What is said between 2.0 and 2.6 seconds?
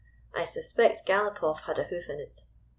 in it.